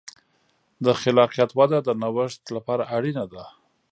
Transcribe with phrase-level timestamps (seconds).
[0.85, 3.45] د خلاقیت وده د نوښت لپاره اړینه ده.